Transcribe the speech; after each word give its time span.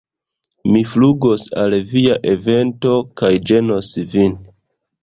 Mi 0.75 0.81
flugos 0.93 1.45
al 1.65 1.77
via 1.93 2.17
evento 2.35 2.97
kaj 3.23 3.33
ĝenos 3.53 3.97
vin! 4.17 4.37